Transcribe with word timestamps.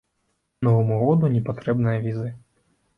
Новаму 0.69 0.97
году 1.03 1.31
не 1.37 1.45
патрэбныя 1.51 2.05
візы. 2.11 2.29